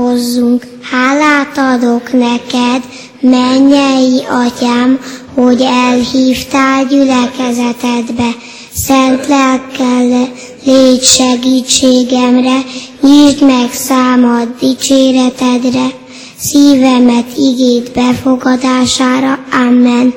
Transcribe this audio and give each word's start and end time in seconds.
imádkozzunk. 0.00 0.62
Hálát 0.82 1.58
adok 1.58 2.12
neked, 2.12 2.82
mennyei 3.20 4.24
atyám, 4.28 5.00
hogy 5.34 5.60
elhívtál 5.60 6.86
gyülekezetedbe. 6.86 8.30
Szent 8.74 9.26
lelkkel 9.26 10.28
légy 10.64 11.02
segítségemre, 11.02 12.60
nyisd 13.00 13.42
meg 13.42 13.72
számad 13.72 14.48
dicséretedre, 14.60 15.86
szívemet 16.38 17.36
igét 17.36 17.92
befogadására. 17.92 19.44
Amen. 19.52 20.14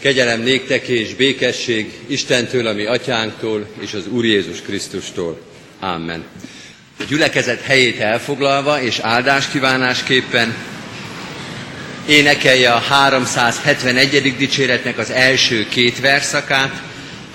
Kegyelem 0.00 0.42
néktek 0.42 0.88
és 0.88 1.14
békesség 1.14 1.98
Istentől, 2.06 2.66
ami 2.66 2.84
atyánktól 2.86 3.66
és 3.80 3.94
az 3.94 4.06
Úr 4.08 4.24
Jézus 4.24 4.60
Krisztustól. 4.60 5.40
Amen. 5.80 6.24
A 6.98 7.02
gyülekezet 7.08 7.62
helyét 7.62 8.00
elfoglalva 8.00 8.82
és 8.82 8.98
áldáskívánásképpen 8.98 10.54
énekelje 12.08 12.72
a 12.72 12.78
371. 12.78 14.36
dicséretnek 14.36 14.98
az 14.98 15.10
első 15.10 15.66
két 15.68 16.00
verszakát, 16.00 16.82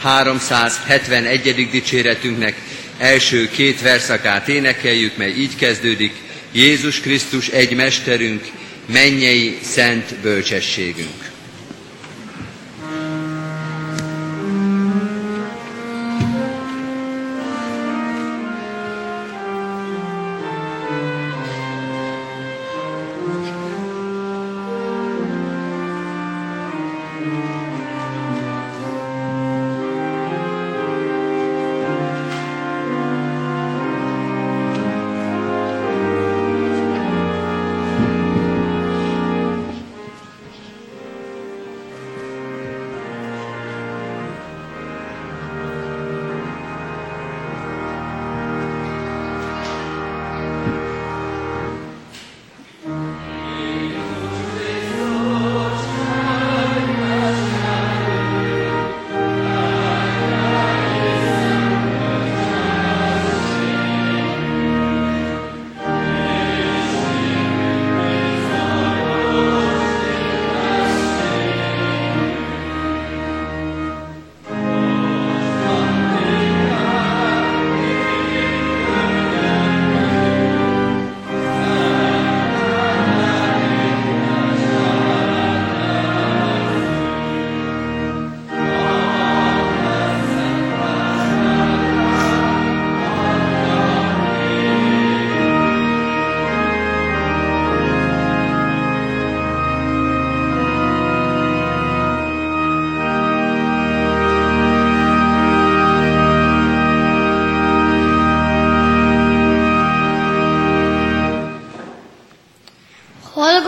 371. 0.02 1.70
dicséretünknek 1.72 2.56
első 2.98 3.50
két 3.50 3.82
verszakát 3.82 4.48
énekeljük, 4.48 5.18
mely 5.18 5.32
így 5.32 5.56
kezdődik, 5.56 6.14
Jézus 6.52 7.00
Krisztus 7.00 7.48
egy 7.48 7.76
mesterünk, 7.76 8.48
mennyei 8.86 9.60
szent 9.64 10.16
bölcsességünk. 10.22 11.31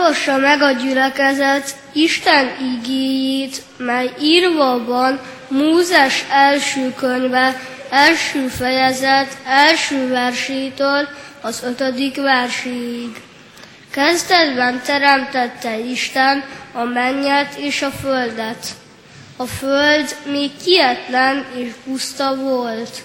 Hallgassa 0.04 0.36
meg 0.36 0.62
a 0.62 0.70
gyülekezet 0.70 1.76
Isten 1.92 2.50
igéjét, 2.76 3.62
mely 3.76 4.10
írva 4.20 4.84
van 4.84 5.20
Mózes 5.48 6.24
első 6.30 6.94
könyve, 6.96 7.60
első 7.90 8.46
fejezet, 8.46 9.36
első 9.46 10.08
versétől 10.08 11.08
az 11.40 11.62
ötödik 11.64 12.16
verséig. 12.16 13.22
Kezdetben 13.90 14.82
teremtette 14.84 15.78
Isten 15.78 16.44
a 16.72 16.82
mennyet 16.82 17.54
és 17.56 17.82
a 17.82 17.90
földet. 17.90 18.66
A 19.36 19.46
föld 19.46 20.16
még 20.30 20.50
kietlen 20.64 21.44
és 21.56 21.72
puszta 21.84 22.36
volt. 22.36 23.02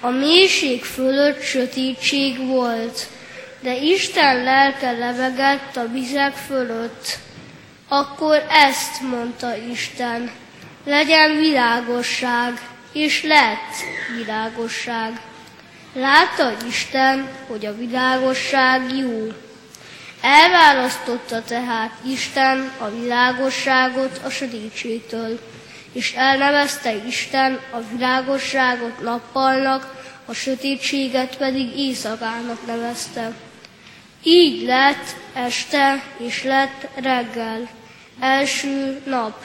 A 0.00 0.08
mélység 0.08 0.84
fölött 0.84 1.42
sötétség 1.42 2.46
volt 2.46 3.06
de 3.62 3.76
Isten 3.76 4.42
lelke 4.42 4.92
levegett 4.92 5.76
a 5.76 5.88
vizek 5.88 6.32
fölött. 6.32 7.18
Akkor 7.88 8.46
ezt 8.48 9.00
mondta 9.00 9.56
Isten, 9.56 10.30
legyen 10.84 11.36
világosság, 11.36 12.60
és 12.92 13.22
lett 13.22 13.74
világosság. 14.16 15.20
Látta 15.94 16.52
Isten, 16.68 17.28
hogy 17.46 17.66
a 17.66 17.76
világosság 17.76 18.96
jó. 18.96 19.32
Elválasztotta 20.20 21.42
tehát 21.42 21.92
Isten 22.06 22.72
a 22.78 22.88
világosságot 22.88 24.20
a 24.24 24.28
sötétségtől, 24.30 25.40
és 25.92 26.12
elnevezte 26.12 26.94
Isten 27.06 27.60
a 27.70 27.78
világosságot 27.92 29.02
nappalnak, 29.02 30.00
a 30.26 30.32
sötétséget 30.32 31.36
pedig 31.36 31.78
éjszakának 31.78 32.66
nevezte. 32.66 33.32
Így 34.22 34.62
lett 34.66 35.16
este, 35.32 36.04
és 36.16 36.42
lett 36.42 36.88
reggel, 36.94 37.68
első 38.20 39.02
nap. 39.06 39.44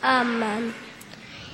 Amen. 0.00 0.74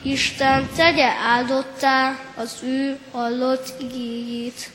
Isten 0.03 0.69
tegye 0.77 1.09
áldottá 1.09 2.19
az 2.37 2.59
ő 2.63 2.99
hallott 3.13 3.81
igéjét. 3.81 4.71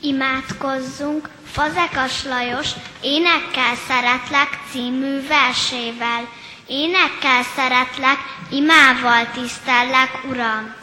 Imádkozzunk 0.00 1.28
Fazekas 1.50 2.24
Lajos 2.24 2.70
Énekkel 3.00 3.74
szeretlek 3.88 4.48
című 4.70 5.26
versével. 5.26 6.28
Énekkel 6.66 7.42
szeretlek, 7.56 8.18
imával 8.50 9.30
tisztellek, 9.34 10.24
Uram. 10.28 10.75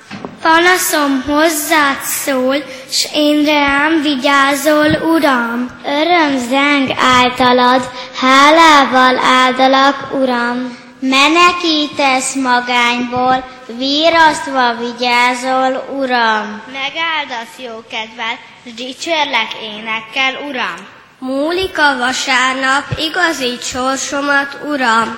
Panaszom 0.43 1.21
hozzád 1.21 2.01
szól, 2.01 2.55
s 2.89 3.07
én 3.13 3.45
rám 3.45 4.01
vigyázol, 4.01 4.87
Uram. 4.87 5.69
Öröm 5.85 6.37
zeng 6.49 6.89
általad, 6.97 7.89
hálával 8.15 9.17
áldalak, 9.17 10.13
Uram. 10.13 10.77
Menekítesz 10.99 12.35
magányból, 12.35 13.45
vírasztva 13.77 14.75
vigyázol, 14.75 15.85
Uram. 15.99 16.61
Megáldasz 16.71 17.57
jó 17.57 17.83
kedvel, 17.89 18.37
s 18.65 18.73
dicsérlek 18.73 19.53
énekkel, 19.61 20.47
Uram. 20.47 20.87
Múlik 21.19 21.77
a 21.77 21.97
vasárnap, 21.97 22.83
igazít 22.97 23.63
sorsomat, 23.63 24.57
Uram. 24.65 25.17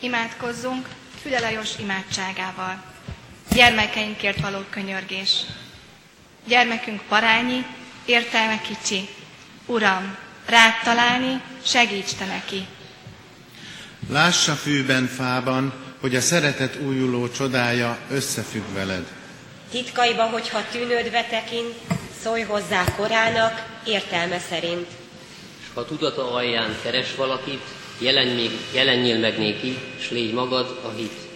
Imádkozzunk 0.00 0.86
Füle 1.22 1.40
Lajos 1.40 1.70
imádságával 1.78 2.87
gyermekeinkért 3.54 4.40
való 4.40 4.58
könyörgés. 4.70 5.30
Gyermekünk 6.46 7.02
parányi, 7.08 7.64
értelme 8.04 8.60
kicsi. 8.60 9.08
Uram, 9.66 10.16
rád 10.46 10.72
találni, 10.84 11.40
segíts 11.62 12.12
te 12.12 12.24
neki. 12.24 12.66
Lássa 14.08 14.52
fűben, 14.52 15.06
fában, 15.06 15.72
hogy 16.00 16.14
a 16.16 16.20
szeretet 16.20 16.76
újuló 16.76 17.28
csodája 17.28 17.98
összefügg 18.10 18.64
veled. 18.74 19.06
Titkaiba, 19.70 20.22
hogyha 20.22 20.64
tűnődve 20.70 21.24
tekint, 21.24 21.74
szólj 22.22 22.42
hozzá 22.42 22.84
korának, 22.96 23.66
értelme 23.86 24.38
szerint. 24.38 24.86
És 25.60 25.66
ha 25.74 25.84
tudata 25.84 26.32
alján 26.32 26.76
keres 26.82 27.14
valakit, 27.14 27.62
jelen 27.98 28.26
még, 28.26 28.50
jelenjél 28.72 29.18
meg 29.18 29.38
néki, 29.38 29.78
s 30.00 30.10
légy 30.10 30.32
magad 30.32 30.80
a 30.84 30.88
hit. 30.96 31.27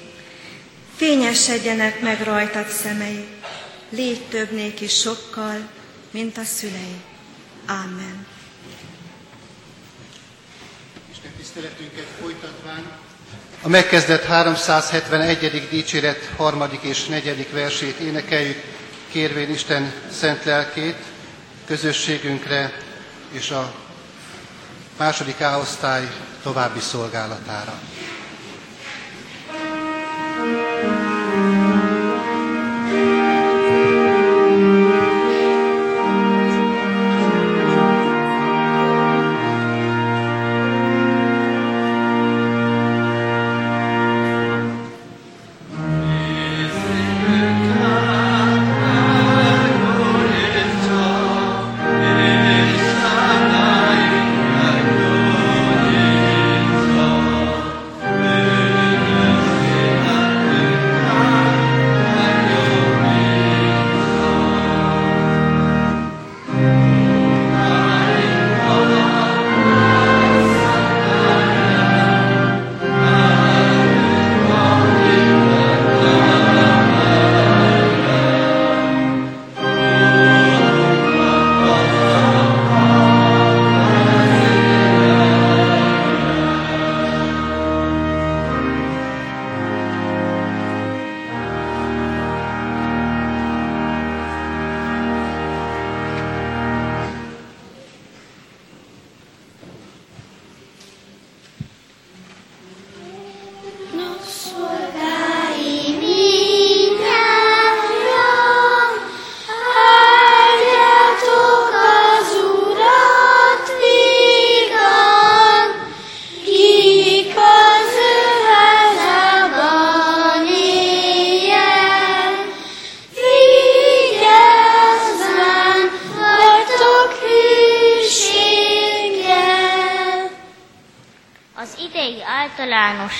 Fényesedjenek 0.97 2.01
meg 2.01 2.23
rajtad 2.23 2.69
szemei, 2.69 3.27
légy 3.89 4.23
több 4.23 4.51
néki 4.51 4.89
sokkal, 4.89 5.69
mint 6.11 6.39
a 6.39 6.45
szülei. 6.45 7.01
Amen. 7.67 8.27
Isten 11.11 11.33
tiszteletünket 11.39 12.07
folytatván 12.21 13.01
a 13.65 13.69
megkezdett 13.69 14.25
371. 14.25 15.69
dicséret 15.71 16.31
harmadik 16.37 16.83
és 16.83 17.05
negyedik 17.07 17.53
versét 17.53 17.99
énekeljük, 17.99 18.63
kérvén 19.11 19.51
Isten 19.51 19.93
szent 20.13 20.45
lelkét 20.45 20.97
közösségünkre 21.67 22.73
és 23.33 23.51
a 23.51 23.75
második 24.99 25.41
áosztály 25.41 26.09
további 26.43 26.81
szolgálatára. 26.81 27.81
Música 30.43 31.02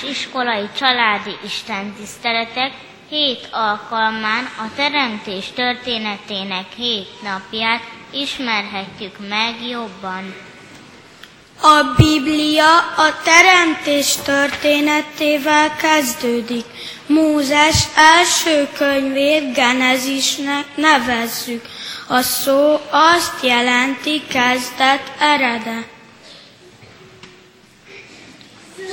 iskolai 0.09 0.69
családi 0.77 1.37
istentiszteletek 1.45 2.71
hét 3.09 3.47
alkalmán 3.51 4.43
a 4.57 4.65
Teremtés 4.75 5.45
történetének 5.55 6.65
hét 6.75 7.07
napját 7.23 7.81
ismerhetjük 8.11 9.15
meg 9.29 9.67
jobban. 9.69 10.35
A 11.61 11.93
Biblia 11.97 12.77
a 12.77 13.21
teremtés 13.23 14.15
történetével 14.15 15.75
kezdődik. 15.75 16.65
Mózes 17.05 17.87
első 17.95 18.67
könyvét 18.77 19.53
Genezisnek 19.53 20.65
nevezzük. 20.75 21.65
A 22.07 22.21
szó 22.21 22.79
azt 22.89 23.43
jelenti 23.43 24.21
kezdet 24.27 25.11
eredet. 25.19 25.92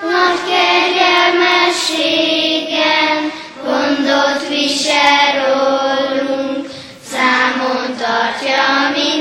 Nagy 0.00 0.40
kegyelmességen 0.50 3.18
gondot 3.64 4.40
visel 4.48 5.28
rólunk, 5.44 6.62
számon 7.10 7.86
tartja 7.98 8.64
minden 8.94 9.11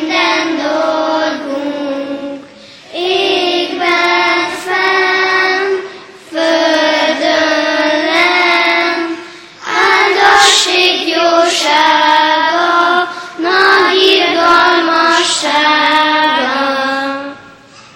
jósága, 11.62 13.10
nagy 13.38 14.02
irgalmassága. 14.18 15.60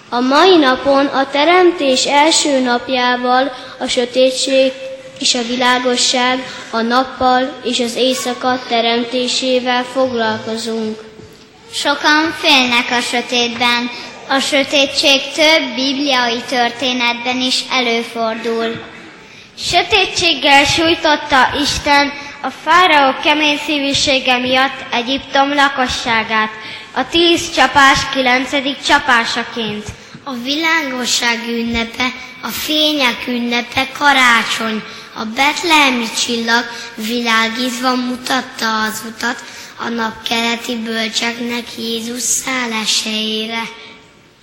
A 0.08 0.20
mai 0.20 0.56
napon 0.56 1.06
a 1.06 1.30
teremtés 1.30 2.04
első 2.04 2.60
napjával 2.60 3.52
a 3.78 3.86
sötétség 3.86 4.72
és 5.18 5.34
a 5.34 5.42
világosság, 5.42 6.46
a 6.70 6.80
nappal 6.80 7.52
és 7.64 7.80
az 7.80 7.94
éjszaka 7.96 8.58
teremtésével 8.68 9.84
foglalkozunk. 9.84 11.04
Sokan 11.72 12.34
félnek 12.40 12.90
a 12.90 13.00
sötétben. 13.00 13.90
A 14.28 14.38
sötétség 14.38 15.20
több 15.34 15.74
bibliai 15.74 16.42
történetben 16.48 17.40
is 17.40 17.64
előfordul. 17.70 18.84
Sötétséggel 19.58 20.64
sújtotta 20.64 21.48
Isten 21.62 22.12
a 22.46 22.50
fáraó 22.50 23.14
kemény 23.22 23.58
szívűsége 23.66 24.38
miatt 24.38 24.84
Egyiptom 24.92 25.54
lakosságát, 25.54 26.50
a 26.94 27.08
tíz 27.08 27.50
csapás 27.54 27.98
kilencedik 28.12 28.80
csapásaként. 28.80 29.84
A 30.24 30.32
világosság 30.32 31.38
ünnepe, 31.48 32.12
a 32.42 32.48
fények 32.48 33.24
ünnepe 33.26 33.88
karácsony, 33.98 34.82
a 35.14 35.24
betlehemi 35.24 36.06
csillag 36.24 36.64
világítva 36.94 37.94
mutatta 37.94 38.82
az 38.82 39.02
utat 39.06 39.42
a 39.78 39.88
napkeleti 39.88 40.76
bölcseknek 40.76 41.64
Jézus 41.78 42.20
szálláshelyére. 42.20 43.62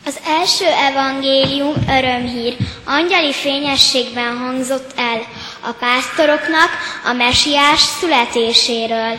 Az 0.06 0.20
első 0.26 0.66
evangélium 0.66 1.74
örömhír 1.90 2.56
angyali 2.86 3.34
fényességben 3.34 4.38
hangzott 4.38 4.92
el 4.96 5.22
a 5.66 5.72
pásztoroknak 5.72 6.70
a 7.06 7.14
mesiás 7.14 7.80
születéséről. 8.00 9.18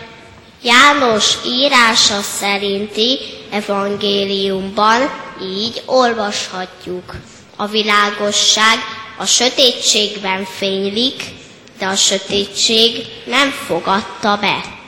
János 0.63 1.35
írása 1.47 2.21
szerinti 2.21 3.19
evangéliumban 3.51 5.11
így 5.43 5.83
olvashatjuk. 5.87 7.15
A 7.57 7.67
világosság 7.67 8.79
a 9.19 9.25
sötétségben 9.25 10.45
fénylik, 10.45 11.23
de 11.79 11.87
a 11.87 11.95
sötétség 11.97 13.07
nem 13.27 13.51
fogadta 13.51 14.37
be. 14.37 14.84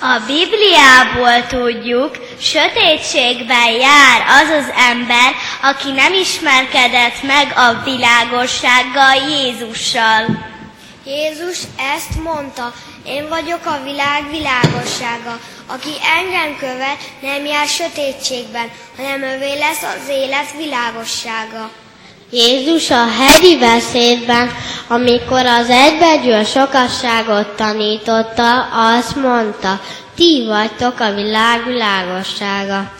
A 0.00 0.20
Bibliából 0.26 1.46
tudjuk, 1.46 2.18
sötétségben 2.40 3.70
jár 3.70 4.20
az 4.28 4.48
az 4.48 4.72
ember, 4.90 5.32
aki 5.62 5.90
nem 5.90 6.12
ismerkedett 6.12 7.22
meg 7.22 7.52
a 7.56 7.82
világossággal 7.84 9.14
Jézussal. 9.28 10.46
Jézus 11.04 11.58
ezt 11.94 12.22
mondta, 12.22 12.72
én 13.04 13.28
vagyok 13.28 13.66
a 13.66 13.82
világ 13.84 14.30
világossága. 14.30 15.38
Aki 15.66 15.92
engem 16.16 16.56
követ, 16.58 16.98
nem 17.20 17.44
jár 17.44 17.66
sötétségben, 17.66 18.70
hanem 18.96 19.22
övé 19.22 19.58
lesz 19.58 19.82
az 19.82 20.08
élet 20.08 20.52
világossága. 20.56 21.70
Jézus 22.30 22.90
a 22.90 23.06
hegyi 23.18 23.58
beszédben, 23.58 24.50
amikor 24.88 25.46
az 25.46 25.68
egybegyűl 25.70 26.44
sokasságot 26.44 27.46
tanította, 27.56 28.62
azt 28.96 29.16
mondta, 29.16 29.80
ti 30.16 30.44
vagytok 30.46 31.00
a 31.00 31.14
világ 31.14 31.64
világossága. 31.66 32.90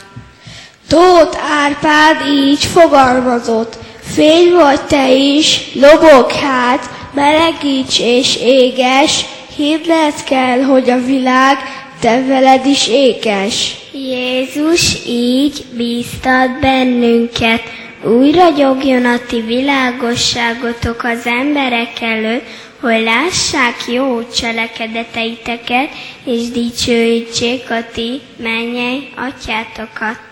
Tóth 0.88 1.38
Árpád 1.62 2.28
így 2.28 2.64
fogalmazott, 2.64 3.76
fény 4.14 4.52
vagy 4.52 4.80
te 4.80 5.12
is, 5.12 5.60
lobog 5.74 6.32
hát, 6.32 6.90
melegíts 7.14 7.98
és 7.98 8.36
éges, 8.36 9.24
hívned 9.56 10.24
kell, 10.24 10.62
hogy 10.62 10.90
a 10.90 11.04
világ 11.04 11.56
te 12.00 12.24
veled 12.26 12.66
is 12.66 12.88
ékes. 12.88 13.76
Jézus 13.92 14.96
így 15.06 15.64
bíztat 15.76 16.60
bennünket, 16.60 17.62
úgy 18.08 18.34
ragyogjon 18.34 19.04
a 19.04 19.18
ti 19.28 19.40
világosságotok 19.40 21.02
az 21.02 21.26
emberek 21.26 22.00
előtt, 22.00 22.44
hogy 22.80 23.02
lássák 23.02 23.86
jó 23.86 24.28
cselekedeteiteket, 24.28 25.88
és 26.24 26.48
dicsőítsék 26.50 27.70
a 27.70 27.84
ti 27.92 28.20
mennyei 28.36 29.08
atyátokat. 29.16 30.27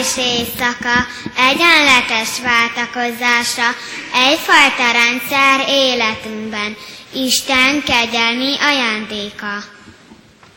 És 0.00 0.16
éjszaka 0.16 1.06
egyenletes 1.36 2.40
váltakozása 2.42 3.68
egyfajta 4.14 4.90
rendszer 4.92 5.68
életünkben, 5.68 6.76
Isten 7.12 7.82
kegyelmi 7.82 8.54
ajándéka. 8.60 9.54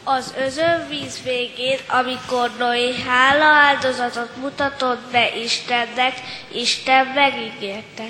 Az 0.04 0.34
özönvíz 0.46 1.20
végén, 1.24 1.78
amikor 1.88 2.52
Noé 2.60 2.94
hála 3.08 3.46
áldozatot 3.46 4.30
mutatott 4.36 5.12
be 5.12 5.36
Istennek, 5.44 6.14
Isten 6.54 7.06
megígérte. 7.06 8.04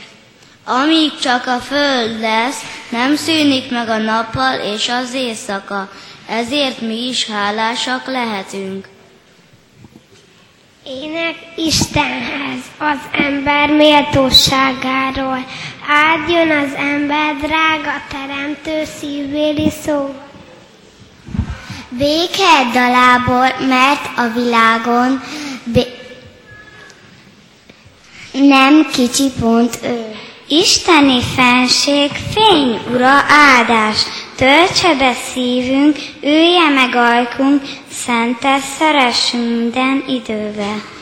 Amíg 0.66 1.20
csak 1.20 1.48
a 1.48 1.60
föld 1.60 2.20
lesz, 2.20 2.62
nem 2.90 3.16
szűnik 3.16 3.72
meg 3.72 3.90
a 3.90 3.98
nappal 3.98 4.60
és 4.60 4.90
az 4.90 5.14
éjszaka, 5.14 5.92
ezért 6.28 6.82
mi 6.82 7.08
is 7.08 7.26
hálásak 7.26 8.08
lehetünk. 8.08 8.93
Ének 10.86 11.36
Istenhez, 11.56 12.60
az 12.78 12.98
ember 13.12 13.70
méltóságáról. 13.70 15.46
Áldjon 15.88 16.52
az 16.52 16.74
ember 16.78 17.36
drága 17.36 18.02
teremtő 18.10 18.84
szívvéli 19.00 19.70
szó. 19.86 20.16
Béke 21.90 22.70
dalából, 22.74 23.68
mert 23.68 24.18
a 24.18 24.28
világon 24.36 25.22
bé- 25.64 26.02
nem 28.32 28.90
kicsi 28.92 29.32
pont 29.40 29.80
ő. 29.84 30.16
Isteni 30.48 31.22
fenség, 31.36 32.12
fény, 32.34 32.80
ura, 32.94 33.26
áldás, 33.28 33.98
töltse 34.36 34.96
be 34.96 35.14
szívünk, 35.14 35.98
ülje 36.22 36.70
meg 36.70 36.96
ajkunk, 36.96 37.62
szentes, 37.92 38.62
szeressünk 38.78 39.58
minden 39.58 40.04
idővel. 40.08 40.93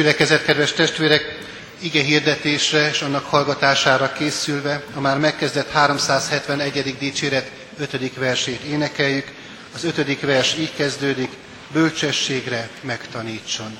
Gyülekezet, 0.00 0.44
kedves 0.44 0.72
testvérek, 0.72 1.38
ige 1.80 2.02
hirdetésre 2.02 2.88
és 2.88 3.00
annak 3.02 3.24
hallgatására 3.24 4.12
készülve 4.12 4.82
a 4.94 5.00
már 5.00 5.18
megkezdett 5.18 5.70
371. 5.70 6.96
dicséret 6.98 7.50
5. 7.78 8.14
versét 8.14 8.62
énekeljük. 8.62 9.32
Az 9.74 9.84
5. 9.84 10.20
vers 10.20 10.56
így 10.58 10.74
kezdődik, 10.74 11.30
bölcsességre 11.72 12.68
megtanítson. 12.82 13.78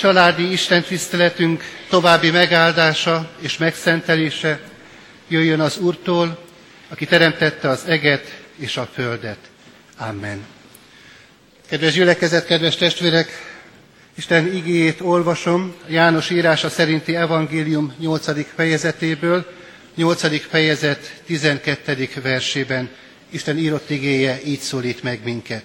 Családi 0.00 0.52
Isten 0.52 0.82
tiszteletünk 0.82 1.62
további 1.88 2.30
megáldása 2.30 3.30
és 3.40 3.58
megszentelése 3.58 4.60
jöjjön 5.28 5.60
az 5.60 5.78
Úrtól, 5.78 6.38
aki 6.88 7.06
teremtette 7.06 7.68
az 7.68 7.84
eget 7.86 8.42
és 8.56 8.76
a 8.76 8.88
földet. 8.94 9.38
Amen. 9.96 10.44
Kedves 11.68 11.92
gyülekezet, 11.92 12.46
kedves 12.46 12.76
testvérek, 12.76 13.28
Isten 14.14 14.54
igéjét 14.54 15.00
olvasom 15.00 15.74
János 15.88 16.30
írása 16.30 16.68
szerinti 16.68 17.16
evangélium 17.16 17.94
8. 17.98 18.54
fejezetéből, 18.54 19.50
8. 19.94 20.46
fejezet 20.48 21.20
12. 21.26 22.08
versében. 22.22 22.90
Isten 23.30 23.58
írott 23.58 23.90
igéje 23.90 24.40
így 24.44 24.60
szólít 24.60 25.02
meg 25.02 25.20
minket. 25.24 25.64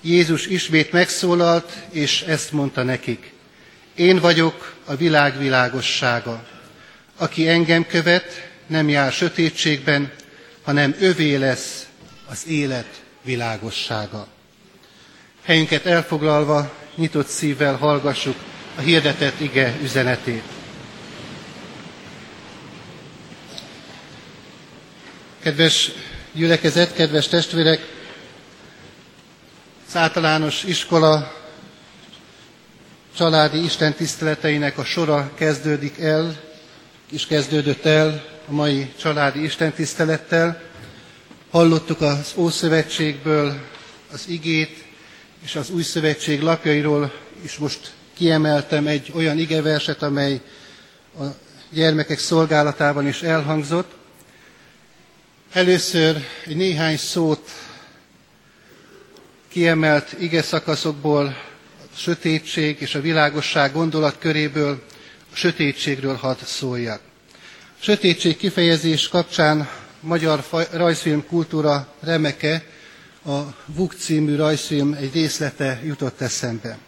Jézus 0.00 0.46
ismét 0.46 0.92
megszólalt, 0.92 1.72
és 1.92 2.20
ezt 2.22 2.52
mondta 2.52 2.82
nekik. 2.82 3.38
Én 4.00 4.18
vagyok 4.18 4.74
a 4.84 4.96
világ 4.96 5.38
világossága. 5.38 6.44
Aki 7.16 7.48
engem 7.48 7.86
követ, 7.86 8.50
nem 8.66 8.88
jár 8.88 9.12
sötétségben, 9.12 10.12
hanem 10.62 10.96
övé 11.00 11.34
lesz 11.34 11.86
az 12.28 12.46
élet 12.46 13.02
világossága. 13.22 14.26
Helyünket 15.42 15.86
elfoglalva, 15.86 16.72
nyitott 16.94 17.26
szívvel 17.26 17.76
hallgassuk 17.76 18.36
a 18.76 18.80
hirdetett 18.80 19.40
ige 19.40 19.76
üzenetét. 19.82 20.44
Kedves 25.42 25.90
gyülekezet, 26.32 26.94
kedves 26.94 27.28
testvérek, 27.28 27.80
az 29.88 29.96
általános 29.96 30.62
iskola 30.64 31.39
családi 33.16 33.64
istentiszteleteinek 33.64 34.78
a 34.78 34.84
sora 34.84 35.30
kezdődik 35.34 35.98
el, 35.98 36.40
és 37.12 37.26
kezdődött 37.26 37.84
el 37.84 38.24
a 38.48 38.52
mai 38.52 38.92
családi 39.00 39.42
istentisztelettel. 39.42 40.62
Hallottuk 41.50 42.00
az 42.00 42.32
Ószövetségből 42.36 43.60
az 44.12 44.24
igét, 44.28 44.84
és 45.44 45.56
az 45.56 45.70
Új 45.70 45.82
Szövetség 45.82 46.40
lapjairól 46.40 47.12
is 47.42 47.56
most 47.56 47.92
kiemeltem 48.14 48.86
egy 48.86 49.12
olyan 49.14 49.38
igeverset, 49.38 50.02
amely 50.02 50.40
a 51.18 51.24
gyermekek 51.70 52.18
szolgálatában 52.18 53.06
is 53.06 53.22
elhangzott. 53.22 53.92
Először 55.52 56.24
egy 56.46 56.56
néhány 56.56 56.96
szót 56.96 57.50
kiemelt 59.48 60.12
ige 60.18 60.42
szakaszokból, 60.42 61.36
sötétség 61.96 62.80
és 62.80 62.94
a 62.94 63.00
világosság 63.00 63.72
gondolatköréből, 63.72 64.82
a 65.32 65.36
sötétségről 65.36 66.14
hadd 66.14 66.36
szóljak. 66.44 67.00
A 67.62 67.82
sötétség 67.82 68.36
kifejezés 68.36 69.08
kapcsán 69.08 69.68
magyar 70.00 70.44
rajzfilm 70.72 71.26
kultúra 71.26 71.94
remeke, 72.00 72.64
a 73.26 73.38
Vuk 73.66 73.92
című 73.98 74.36
rajzfilm 74.36 74.92
egy 74.92 75.12
részlete 75.12 75.80
jutott 75.84 76.20
eszembe. 76.20 76.78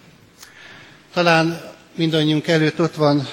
Talán 1.13 1.61
mindannyiunk 1.95 2.47
előtt 2.49 2.81
ott 2.81 2.95
van 2.95 3.27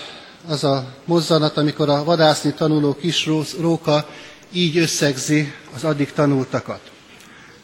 az 0.48 0.64
a 0.64 0.96
mozzanat, 1.06 1.58
amikor 1.58 1.90
a 1.90 2.04
vadászni 2.04 2.54
tanuló 2.54 2.96
kis 2.96 3.30
róka 3.60 4.10
így 4.52 4.78
összegzi 4.78 5.54
az 5.76 5.84
addig 5.84 6.12
tanultakat. 6.14 6.92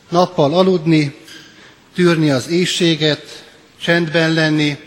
Nappal 0.10 0.54
aludni, 0.54 1.16
tűrni 1.94 2.30
az 2.30 2.48
éjséget, 2.48 3.45
csendben 3.86 4.34
lenni, 4.34 4.78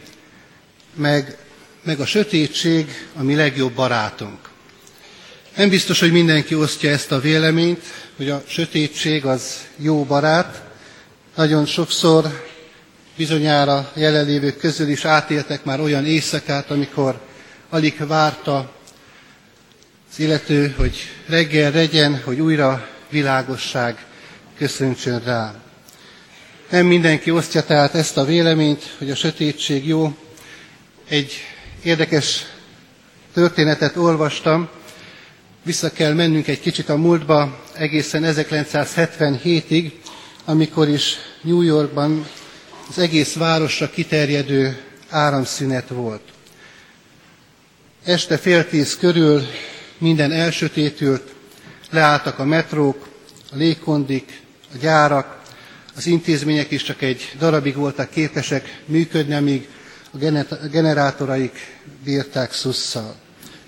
meg, 0.94 1.36
meg 1.82 2.00
a 2.00 2.06
sötétség 2.06 3.08
a 3.14 3.22
mi 3.22 3.34
legjobb 3.34 3.72
barátunk. 3.72 4.38
Nem 5.56 5.68
biztos, 5.68 6.00
hogy 6.00 6.12
mindenki 6.12 6.54
osztja 6.54 6.90
ezt 6.90 7.12
a 7.12 7.20
véleményt, 7.20 7.82
hogy 8.16 8.30
a 8.30 8.42
sötétség 8.46 9.24
az 9.24 9.66
jó 9.76 10.04
barát. 10.04 10.62
Nagyon 11.36 11.66
sokszor 11.66 12.46
bizonyára 13.16 13.92
jelenlévők 13.94 14.56
közül 14.58 14.88
is 14.88 15.04
átéltek 15.04 15.64
már 15.64 15.80
olyan 15.80 16.06
éjszakát, 16.06 16.70
amikor 16.70 17.20
alig 17.68 18.06
várta 18.06 18.72
az 20.10 20.18
illető, 20.18 20.74
hogy 20.76 20.96
reggel 21.26 21.70
legyen, 21.70 22.20
hogy 22.24 22.40
újra 22.40 22.88
világosság 23.10 24.04
köszöntsön 24.56 25.22
rá. 25.24 25.54
Nem 26.70 26.86
mindenki 26.86 27.30
osztja 27.30 27.62
tehát 27.64 27.94
ezt 27.94 28.16
a 28.16 28.24
véleményt, 28.24 28.94
hogy 28.98 29.10
a 29.10 29.14
sötétség 29.14 29.86
jó. 29.86 30.16
Egy 31.08 31.32
érdekes 31.82 32.44
történetet 33.32 33.96
olvastam, 33.96 34.68
vissza 35.62 35.90
kell 35.92 36.12
mennünk 36.12 36.48
egy 36.48 36.60
kicsit 36.60 36.88
a 36.88 36.96
múltba, 36.96 37.64
egészen 37.74 38.22
1977-ig, 38.26 39.92
amikor 40.44 40.88
is 40.88 41.16
New 41.42 41.60
Yorkban 41.62 42.26
az 42.88 42.98
egész 42.98 43.34
városra 43.34 43.90
kiterjedő 43.90 44.80
áramszünet 45.08 45.88
volt. 45.88 46.22
Este 48.04 48.36
fél 48.38 48.68
tíz 48.68 48.96
körül 48.96 49.42
minden 49.98 50.32
elsötétült, 50.32 51.34
leálltak 51.90 52.38
a 52.38 52.44
metrók, 52.44 53.08
a 53.52 53.56
légkondik, 53.56 54.40
a 54.74 54.76
gyárak, 54.80 55.37
az 55.98 56.06
intézmények 56.06 56.70
is 56.70 56.82
csak 56.82 57.02
egy 57.02 57.32
darabig 57.38 57.74
voltak 57.76 58.10
képesek 58.10 58.82
működni, 58.86 59.34
amíg 59.34 59.68
a 60.12 60.16
generátoraik 60.70 61.76
bírták 62.04 62.52
szusszal. 62.52 63.14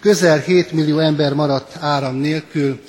Közel 0.00 0.38
7 0.38 0.72
millió 0.72 0.98
ember 0.98 1.34
maradt 1.34 1.76
áram 1.76 2.14
nélkül, 2.16 2.80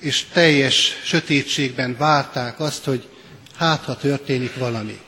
és 0.00 0.24
teljes 0.32 1.00
sötétségben 1.04 1.96
várták 1.98 2.60
azt, 2.60 2.84
hogy 2.84 3.08
hát, 3.56 3.84
ha 3.84 3.96
történik 3.96 4.58
valami. 4.58 4.98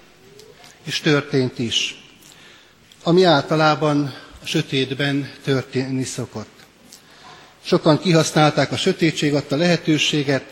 És 0.84 1.00
történt 1.00 1.58
is. 1.58 2.04
Ami 3.02 3.24
általában 3.24 4.14
a 4.42 4.46
sötétben 4.46 5.30
történni 5.44 6.04
szokott. 6.04 6.56
Sokan 7.64 7.98
kihasználták 7.98 8.72
a 8.72 8.76
sötétség 8.76 9.34
adta 9.34 9.56
lehetőséget, 9.56 10.44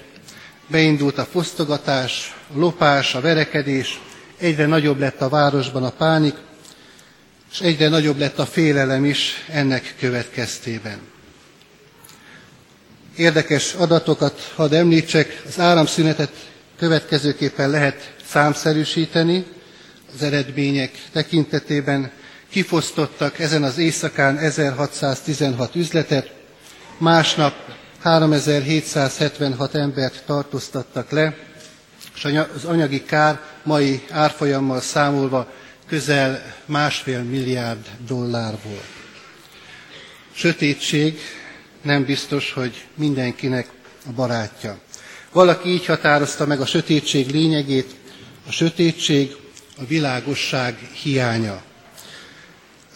beindult 0.67 1.19
a 1.19 1.25
fosztogatás, 1.25 2.36
a 2.55 2.59
lopás, 2.59 3.15
a 3.15 3.21
verekedés, 3.21 4.01
egyre 4.39 4.67
nagyobb 4.67 4.99
lett 4.99 5.21
a 5.21 5.29
városban 5.29 5.85
a 5.85 5.91
pánik, 5.91 6.35
és 7.53 7.61
egyre 7.61 7.89
nagyobb 7.89 8.19
lett 8.19 8.39
a 8.39 8.47
félelem 8.47 9.05
is 9.05 9.45
ennek 9.49 9.95
következtében. 9.99 10.99
Érdekes 13.17 13.73
adatokat 13.75 14.53
hadd 14.55 14.75
említsek, 14.75 15.43
az 15.47 15.61
áramszünetet 15.61 16.33
következőképpen 16.79 17.71
lehet 17.71 18.15
számszerűsíteni. 18.29 19.45
az 20.15 20.23
eredmények 20.23 20.91
tekintetében. 21.13 22.11
Kifosztottak 22.51 23.39
ezen 23.39 23.63
az 23.63 23.79
éjszakán 23.79 24.39
1616 24.39 25.75
üzletet, 25.75 26.31
másnap 26.99 27.55
3776 28.03 29.75
embert 29.75 30.23
tartóztattak 30.27 31.11
le, 31.11 31.37
és 32.17 32.25
az 32.55 32.65
anyagi 32.65 33.05
kár 33.05 33.41
mai 33.63 34.03
árfolyammal 34.11 34.81
számolva 34.81 35.53
közel 35.89 36.55
másfél 36.65 37.23
milliárd 37.23 37.87
dollár 38.07 38.55
volt. 38.65 38.85
Sötétség 40.33 41.19
nem 41.83 42.05
biztos, 42.05 42.53
hogy 42.53 42.85
mindenkinek 42.95 43.69
a 44.09 44.13
barátja. 44.13 44.79
Valaki 45.33 45.69
így 45.69 45.87
határozta 45.87 46.47
meg 46.47 46.61
a 46.61 46.67
sötétség 46.67 47.31
lényegét, 47.31 47.95
a 48.49 48.51
sötétség 48.51 49.37
a 49.79 49.85
világosság 49.87 50.79
hiánya. 51.03 51.63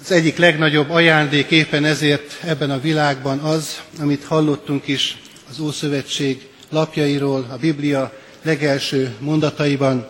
Az 0.02 0.10
egyik 0.10 0.36
legnagyobb 0.36 0.90
ajándék 0.90 1.50
éppen 1.50 1.84
ezért 1.84 2.36
ebben 2.44 2.70
a 2.70 2.80
világban 2.80 3.38
az, 3.38 3.80
amit 3.98 4.24
hallottunk 4.24 4.86
is 4.88 5.18
az 5.50 5.60
Ószövetség 5.60 6.48
lapjairól, 6.68 7.46
a 7.50 7.56
Biblia 7.56 8.12
legelső 8.42 9.14
mondataiban. 9.18 10.08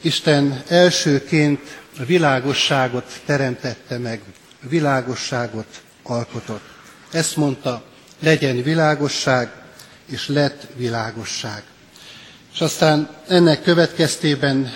Isten 0.00 0.62
elsőként 0.68 1.60
a 1.98 2.04
világosságot 2.04 3.20
teremtette 3.26 3.98
meg, 3.98 4.20
világosságot 4.68 5.82
alkotott. 6.02 6.62
Ezt 7.12 7.36
mondta, 7.36 7.82
legyen 8.20 8.62
világosság, 8.62 9.50
és 10.10 10.28
lett 10.28 10.66
világosság. 10.76 11.62
És 12.54 12.60
aztán 12.60 13.08
ennek 13.28 13.62
következtében 13.62 14.72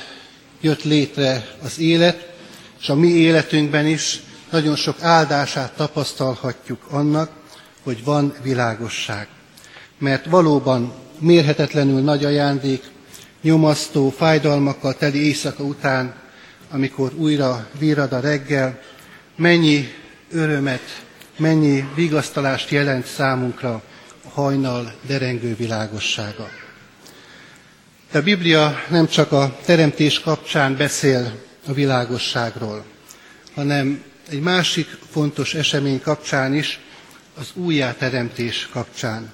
jött 0.61 0.83
létre 0.83 1.47
az 1.62 1.79
élet, 1.79 2.33
és 2.81 2.88
a 2.88 2.94
mi 2.94 3.09
életünkben 3.09 3.87
is 3.87 4.21
nagyon 4.51 4.77
sok 4.77 5.03
áldását 5.03 5.73
tapasztalhatjuk 5.73 6.87
annak, 6.90 7.31
hogy 7.83 8.05
van 8.05 8.35
világosság. 8.42 9.29
Mert 9.99 10.25
valóban 10.27 10.92
mérhetetlenül 11.20 12.00
nagy 12.00 12.24
ajándék, 12.24 12.83
nyomasztó, 13.42 14.11
fájdalmakkal 14.11 14.94
teli 14.94 15.24
éjszaka 15.24 15.62
után, 15.62 16.14
amikor 16.70 17.12
újra 17.14 17.68
virad 17.78 18.12
a 18.12 18.20
reggel, 18.20 18.81
mennyi 19.37 19.88
örömet, 20.33 21.02
mennyi 21.37 21.88
vigasztalást 21.94 22.70
jelent 22.70 23.07
számunkra 23.07 23.83
a 24.24 24.28
hajnal 24.28 24.94
derengő 25.07 25.54
világossága. 25.57 26.48
De 28.12 28.18
a 28.18 28.22
Biblia 28.22 28.74
nem 28.88 29.07
csak 29.09 29.33
a 29.33 29.59
teremtés 29.64 30.20
kapcsán 30.20 30.76
beszél 30.76 31.33
a 31.66 31.72
világosságról, 31.72 32.85
hanem 33.54 34.02
egy 34.31 34.40
másik 34.40 34.87
fontos 35.11 35.54
esemény 35.54 36.00
kapcsán 36.00 36.54
is, 36.54 36.81
az 37.38 37.50
újjáteremtés 37.54 38.68
kapcsán. 38.72 39.33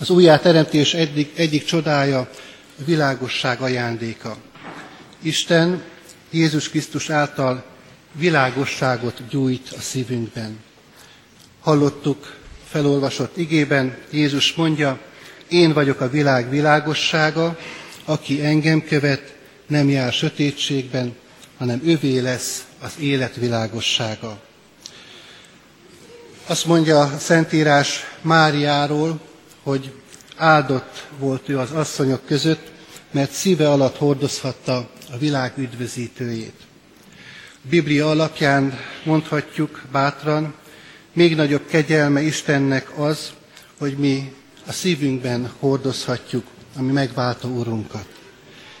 Az 0.00 0.10
újjáteremtés 0.10 0.94
egyik, 0.94 1.38
egyik 1.38 1.64
csodája 1.64 2.18
a 2.18 2.28
világosság 2.84 3.60
ajándéka. 3.60 4.36
Isten 5.22 5.82
Jézus 6.30 6.68
Krisztus 6.68 7.10
által 7.10 7.64
világosságot 8.12 9.22
gyújt 9.28 9.72
a 9.76 9.80
szívünkben. 9.80 10.58
Hallottuk 11.60 12.36
felolvasott 12.68 13.36
igében, 13.36 13.96
Jézus 14.10 14.54
mondja, 14.54 14.98
én 15.48 15.72
vagyok 15.72 16.00
a 16.00 16.10
világ 16.10 16.50
világossága, 16.50 17.58
aki 18.04 18.44
engem 18.44 18.84
követ, 18.84 19.34
nem 19.66 19.88
jár 19.88 20.12
sötétségben, 20.12 21.16
hanem 21.58 21.82
övé 21.84 22.18
lesz 22.18 22.64
az 22.80 22.92
élet 22.98 23.34
világossága. 23.34 24.40
Azt 26.46 26.66
mondja 26.66 27.00
a 27.00 27.18
Szentírás 27.18 28.06
Máriáról, 28.22 29.28
hogy 29.62 29.92
áldott 30.36 31.06
volt 31.18 31.48
ő 31.48 31.58
az 31.58 31.70
asszonyok 31.70 32.26
között, 32.26 32.70
mert 33.10 33.30
szíve 33.30 33.70
alatt 33.70 33.96
hordozhatta 33.96 34.90
a 35.12 35.18
világ 35.18 35.52
üdvözítőjét. 35.56 36.60
Biblia 37.62 38.10
alapján 38.10 38.78
mondhatjuk 39.04 39.82
bátran, 39.92 40.54
még 41.12 41.36
nagyobb 41.36 41.66
kegyelme 41.66 42.20
Istennek 42.20 42.98
az, 42.98 43.32
hogy 43.78 43.96
mi 43.96 44.32
a 44.66 44.72
szívünkben 44.72 45.52
hordozhatjuk 45.58 46.46
a 46.76 46.82
mi 46.82 46.92
megváltó 46.92 47.48
Urunkat. 47.48 48.06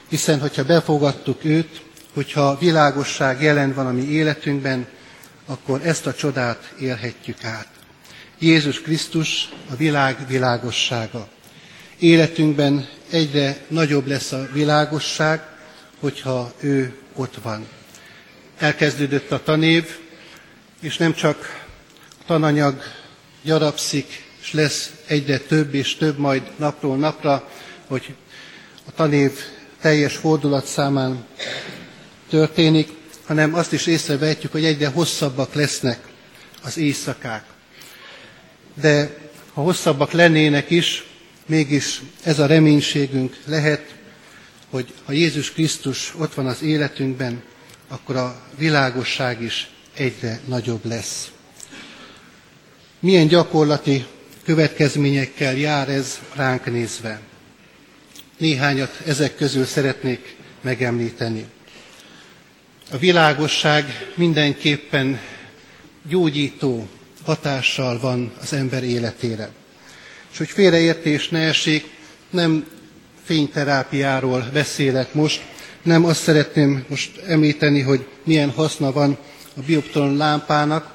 Hiszen, 0.08 0.40
hogyha 0.40 0.64
befogadtuk 0.64 1.44
őt, 1.44 1.82
hogyha 2.14 2.58
világosság 2.58 3.42
jelen 3.42 3.74
van 3.74 3.86
a 3.86 3.92
mi 3.92 4.02
életünkben, 4.02 4.86
akkor 5.46 5.80
ezt 5.84 6.06
a 6.06 6.14
csodát 6.14 6.74
élhetjük 6.80 7.44
át. 7.44 7.79
Jézus 8.40 8.80
Krisztus 8.80 9.48
a 9.70 9.76
világ 9.76 10.26
világossága. 10.28 11.28
Életünkben 11.98 12.88
egyre 13.10 13.64
nagyobb 13.68 14.06
lesz 14.06 14.32
a 14.32 14.48
világosság, 14.52 15.42
hogyha 15.98 16.52
ő 16.60 16.94
ott 17.14 17.34
van. 17.42 17.66
Elkezdődött 18.58 19.30
a 19.30 19.42
tanév, 19.42 19.84
és 20.80 20.96
nem 20.96 21.14
csak 21.14 21.64
a 22.20 22.22
tananyag 22.26 22.82
gyarapszik, 23.42 24.24
és 24.40 24.52
lesz 24.52 24.92
egyre 25.06 25.38
több 25.38 25.74
és 25.74 25.96
több 25.96 26.18
majd 26.18 26.42
napról 26.56 26.96
napra, 26.96 27.48
hogy 27.86 28.14
a 28.86 28.92
tanév 28.94 29.32
teljes 29.80 30.16
fordulat 30.16 30.66
számán 30.66 31.24
történik, 32.28 32.88
hanem 33.26 33.54
azt 33.54 33.72
is 33.72 33.86
észrevehetjük, 33.86 34.52
hogy 34.52 34.64
egyre 34.64 34.88
hosszabbak 34.88 35.54
lesznek 35.54 36.06
az 36.62 36.76
éjszakák. 36.76 37.49
De 38.80 39.16
ha 39.54 39.62
hosszabbak 39.62 40.12
lennének 40.12 40.70
is, 40.70 41.04
mégis 41.46 42.00
ez 42.22 42.38
a 42.38 42.46
reménységünk 42.46 43.36
lehet, 43.44 43.94
hogy 44.70 44.92
ha 45.04 45.12
Jézus 45.12 45.52
Krisztus 45.52 46.14
ott 46.18 46.34
van 46.34 46.46
az 46.46 46.62
életünkben, 46.62 47.42
akkor 47.88 48.16
a 48.16 48.40
világosság 48.56 49.42
is 49.42 49.70
egyre 49.96 50.40
nagyobb 50.46 50.84
lesz. 50.84 51.30
Milyen 53.00 53.26
gyakorlati 53.26 54.06
következményekkel 54.44 55.56
jár 55.56 55.88
ez 55.88 56.18
ránk 56.34 56.64
nézve? 56.64 57.20
Néhányat 58.38 59.00
ezek 59.06 59.36
közül 59.36 59.64
szeretnék 59.64 60.36
megemlíteni. 60.60 61.44
A 62.90 62.96
világosság 62.96 64.12
mindenképpen 64.14 65.20
gyógyító 66.08 66.88
hatással 67.24 67.98
van 68.00 68.32
az 68.40 68.52
ember 68.52 68.84
életére. 68.84 69.50
És 70.32 70.38
hogy 70.38 70.48
félreértés 70.48 71.28
ne 71.28 71.38
essék, 71.38 71.90
nem 72.30 72.64
fényterápiáról 73.24 74.50
beszélek 74.52 75.14
most, 75.14 75.42
nem 75.82 76.04
azt 76.04 76.22
szeretném 76.22 76.84
most 76.88 77.18
említeni, 77.18 77.80
hogy 77.80 78.06
milyen 78.24 78.50
haszna 78.50 78.92
van 78.92 79.18
a 79.56 79.60
bioptron 79.60 80.16
lámpának, 80.16 80.94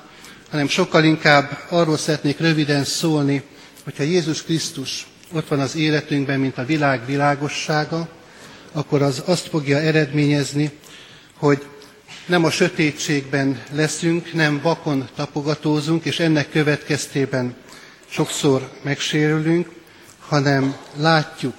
hanem 0.49 0.67
sokkal 0.67 1.03
inkább 1.03 1.59
arról 1.69 1.97
szeretnék 1.97 2.39
röviden 2.39 2.83
szólni, 2.83 3.43
hogyha 3.83 4.03
Jézus 4.03 4.43
Krisztus 4.43 5.07
ott 5.33 5.47
van 5.47 5.59
az 5.59 5.75
életünkben, 5.75 6.39
mint 6.39 6.57
a 6.57 6.65
világ 6.65 7.05
világossága, 7.05 8.07
akkor 8.71 9.01
az 9.01 9.23
azt 9.25 9.47
fogja 9.47 9.77
eredményezni, 9.77 10.71
hogy 11.37 11.65
nem 12.25 12.43
a 12.43 12.49
sötétségben 12.49 13.61
leszünk, 13.71 14.33
nem 14.33 14.59
vakon 14.61 15.07
tapogatózunk, 15.15 16.05
és 16.05 16.19
ennek 16.19 16.49
következtében 16.49 17.55
sokszor 18.09 18.69
megsérülünk, 18.81 19.69
hanem 20.19 20.75
látjuk 20.97 21.53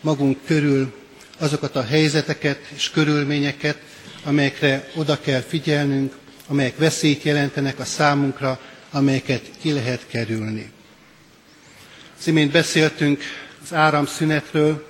magunk 0.00 0.38
körül 0.46 0.94
azokat 1.38 1.76
a 1.76 1.82
helyzeteket 1.84 2.58
és 2.74 2.90
körülményeket, 2.90 3.78
amelyekre 4.24 4.88
oda 4.94 5.20
kell 5.20 5.40
figyelnünk, 5.40 6.14
amelyek 6.46 6.76
veszélyt 6.78 7.22
jelentenek 7.22 7.78
a 7.78 7.84
számunkra, 7.84 8.60
amelyeket 8.90 9.42
ki 9.60 9.72
lehet 9.72 10.06
kerülni. 10.06 10.70
Az 12.18 12.26
imént 12.26 12.52
beszéltünk 12.52 13.22
az 13.62 13.74
áramszünetről, 13.74 14.86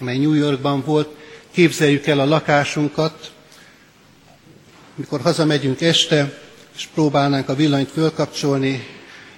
amely 0.00 0.18
New 0.18 0.32
Yorkban 0.32 0.82
volt. 0.84 1.08
Képzeljük 1.50 2.06
el 2.06 2.20
a 2.20 2.24
lakásunkat, 2.24 3.32
mikor 4.96 5.20
hazamegyünk 5.20 5.80
este, 5.80 6.38
és 6.76 6.86
próbálnánk 6.94 7.48
a 7.48 7.54
villanyt 7.54 7.90
fölkapcsolni, 7.90 8.86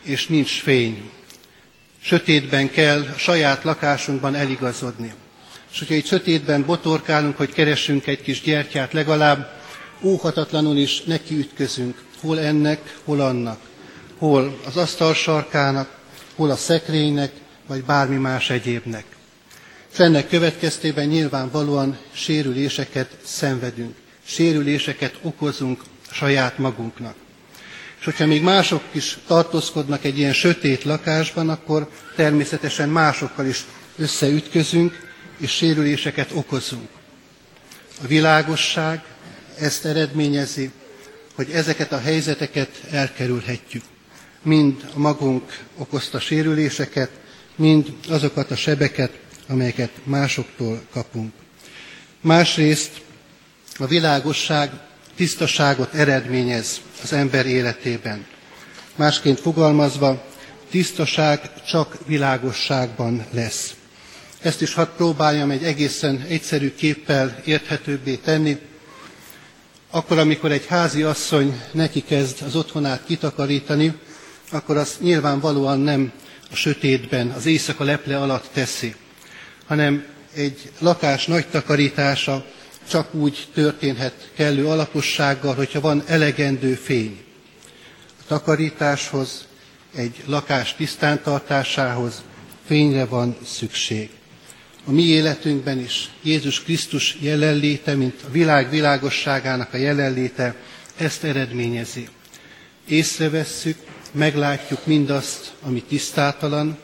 és 0.03 0.27
nincs 0.27 0.61
fény. 0.61 1.11
Sötétben 2.03 2.71
kell 2.71 3.01
a 3.15 3.19
saját 3.19 3.65
lakásunkban 3.65 4.35
eligazodni. 4.35 5.13
És 5.73 5.79
hogyha 5.79 5.95
itt 5.95 6.07
sötétben 6.07 6.65
botorkálunk, 6.65 7.37
hogy 7.37 7.53
keressünk 7.53 8.07
egy 8.07 8.23
kis 8.23 8.41
gyertyát 8.41 8.93
legalább, 8.93 9.57
óhatatlanul 10.03 10.77
is 10.77 11.03
nekiütközünk, 11.03 12.03
hol 12.21 12.41
ennek, 12.41 12.97
hol 13.05 13.21
annak, 13.21 13.61
hol 14.19 14.59
az 14.67 14.77
asztal 14.77 15.15
sarkának, 15.15 15.97
hol 16.35 16.51
a 16.51 16.57
szekrénynek, 16.57 17.33
vagy 17.67 17.85
bármi 17.85 18.17
más 18.17 18.51
egyébnek. 18.51 19.05
és 19.93 19.99
ennek 19.99 20.29
következtében 20.29 21.07
nyilvánvalóan 21.07 21.99
sérüléseket 22.13 23.11
szenvedünk, 23.25 23.97
sérüléseket 24.29 25.19
okozunk 25.23 25.83
saját 26.13 26.59
magunknak. 26.59 27.15
És 27.99 28.05
hogyha 28.05 28.27
még 28.27 28.43
mások 28.43 28.83
is 28.93 29.19
tartózkodnak 29.27 30.05
egy 30.05 30.19
ilyen 30.19 30.33
sötét 30.33 30.83
lakásban, 30.85 31.49
akkor 31.49 31.91
természetesen 32.17 32.89
másokkal 32.89 33.47
is 33.47 33.65
összeütközünk, 33.97 35.07
és 35.39 35.51
sérüléseket 35.51 36.31
okozunk. 36.33 36.89
A 38.03 38.07
világosság 38.07 39.03
ezt 39.59 39.85
eredményezi, 39.85 40.71
hogy 41.35 41.51
ezeket 41.51 41.93
a 41.93 41.99
helyzeteket 42.01 42.69
elkerülhetjük. 42.91 43.83
Mind 44.43 44.91
a 44.95 44.99
magunk 44.99 45.59
okozta 45.77 46.21
sérüléseket, 46.21 47.11
mind 47.57 47.87
azokat 48.09 48.51
a 48.51 48.57
sebeket, 48.57 49.13
amelyeket 49.49 49.91
másoktól 50.05 50.81
kapunk. 50.93 51.33
Másrészt 52.21 52.91
a 53.79 53.87
világosság 53.87 54.71
tisztaságot 55.17 55.95
eredményez 55.95 56.81
az 57.03 57.13
ember 57.13 57.47
életében. 57.47 58.27
Másként 58.97 59.41
fogalmazva, 59.41 60.25
tisztaság 60.71 61.41
csak 61.67 61.97
világosságban 62.07 63.27
lesz. 63.31 63.75
Ezt 64.43 64.63
is 64.63 64.75
hadd 64.75 64.89
próbáljam 64.97 65.51
egy 65.51 65.65
egészen 65.65 66.25
egyszerű 66.29 66.75
képpel 66.75 67.41
érthetőbbé 67.45 68.15
tenni. 68.15 68.59
Akkor, 69.91 70.19
amikor 70.19 70.53
egy 70.53 70.67
házi 70.67 71.03
asszony 71.03 71.61
neki 71.73 72.03
kezd 72.03 72.43
az 72.43 72.57
otthonát 72.57 73.03
kitakarítani, 73.07 73.95
akkor 74.51 74.77
azt 74.77 75.01
nyilvánvalóan 75.01 75.79
nem 75.81 76.13
a 76.51 76.55
sötétben, 76.55 77.29
az 77.29 77.47
éjszaka 77.47 77.85
leple 77.85 78.19
alatt 78.19 78.49
teszi, 78.53 78.95
hanem 79.67 80.05
egy 80.35 80.71
lakás 80.79 81.27
nagy 81.27 81.47
takarítása 81.47 82.45
csak 82.89 83.15
úgy 83.15 83.49
történhet 83.55 84.31
kellő 84.37 84.67
alapossággal, 84.67 85.55
hogyha 85.55 85.81
van 85.81 86.03
elegendő 86.07 86.75
fény. 86.75 87.19
A 88.21 88.23
takarításhoz, 88.27 89.47
egy 89.95 90.23
lakás 90.27 90.75
tisztántartásához 90.75 92.23
fényre 92.67 93.05
van 93.05 93.37
szükség. 93.45 94.11
A 94.85 94.91
mi 94.91 95.03
életünkben 95.03 95.79
is 95.79 96.11
Jézus 96.23 96.63
Krisztus 96.63 97.17
jelenléte, 97.21 97.95
mint 97.95 98.15
a 98.27 98.31
világ 98.31 98.71
világosságának 98.71 99.75
a 99.75 99.77
jelenléte, 99.77 100.55
ezt 100.97 101.25
eredményezi. 101.25 102.09
Észrevesszük, 102.89 103.77
meglátjuk 104.13 104.87
mindazt, 104.87 105.53
ami 105.63 105.83
tisztátalan, 105.83 106.79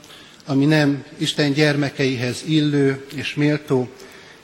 ami 0.46 0.64
nem 0.64 1.04
Isten 1.18 1.52
gyermekeihez 1.52 2.42
illő 2.46 3.06
és 3.14 3.34
méltó, 3.34 3.88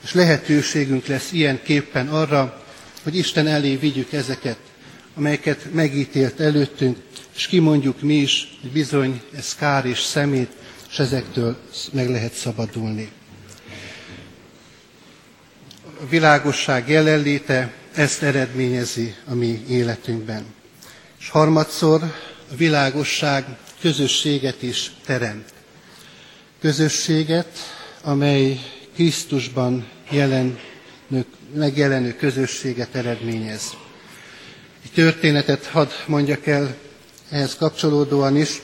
és 0.03 0.13
lehetőségünk 0.13 1.05
lesz 1.05 1.31
ilyen 1.31 1.59
képpen 1.63 2.07
arra, 2.07 2.63
hogy 3.03 3.15
Isten 3.15 3.47
elé 3.47 3.75
vigyük 3.75 4.13
ezeket, 4.13 4.57
amelyeket 5.15 5.73
megítélt 5.73 6.39
előttünk, 6.39 6.97
és 7.35 7.47
kimondjuk 7.47 8.01
mi 8.01 8.13
is, 8.15 8.57
hogy 8.61 8.71
bizony 8.71 9.21
ez 9.37 9.55
kár 9.55 9.85
és 9.85 9.99
szemét, 10.01 10.51
és 10.91 10.99
ezektől 10.99 11.57
meg 11.91 12.09
lehet 12.09 12.33
szabadulni. 12.33 13.11
A 16.01 16.07
világosság 16.09 16.89
jelenléte 16.89 17.73
ezt 17.95 18.21
eredményezi 18.23 19.15
a 19.25 19.33
mi 19.33 19.63
életünkben. 19.69 20.45
És 21.19 21.29
harmadszor 21.29 22.03
a 22.51 22.55
világosság 22.55 23.45
közösséget 23.81 24.61
is 24.61 24.91
teremt. 25.05 25.53
Közösséget, 26.61 27.57
amely 28.01 28.59
Krisztusban 28.93 29.87
jelenő, 30.09 30.57
megjelenő 31.55 32.15
közösséget 32.15 32.95
eredményez. 32.95 33.73
Egy 34.83 34.91
történetet 34.91 35.65
hadd 35.65 35.89
mondjak 36.05 36.47
el 36.47 36.75
ehhez 37.29 37.55
kapcsolódóan 37.55 38.37
is. 38.37 38.61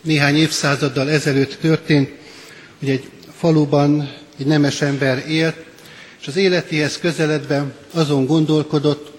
Néhány 0.00 0.36
évszázaddal 0.36 1.10
ezelőtt 1.10 1.60
történt, 1.60 2.10
hogy 2.78 2.90
egy 2.90 3.10
faluban 3.36 4.14
egy 4.38 4.46
nemes 4.46 4.82
ember 4.82 5.24
élt, 5.28 5.56
és 6.20 6.26
az 6.26 6.36
életéhez 6.36 6.98
közeledve 6.98 7.74
azon 7.92 8.26
gondolkodott, 8.26 9.12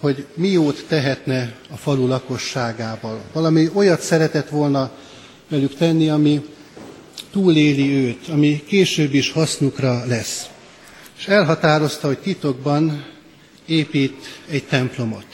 hogy 0.00 0.26
mi 0.34 0.48
jót 0.48 0.84
tehetne 0.88 1.54
a 1.70 1.76
falu 1.76 2.06
lakosságával. 2.06 3.20
Valami 3.32 3.70
olyat 3.72 4.00
szeretett 4.00 4.48
volna 4.48 4.90
velük 5.48 5.74
tenni, 5.76 6.08
ami 6.08 6.44
túléli 7.34 7.90
őt, 7.90 8.28
ami 8.28 8.62
később 8.66 9.14
is 9.14 9.30
hasznukra 9.30 10.04
lesz. 10.06 10.46
És 11.18 11.26
elhatározta, 11.28 12.06
hogy 12.06 12.18
titokban 12.18 13.04
épít 13.66 14.40
egy 14.50 14.64
templomot. 14.64 15.24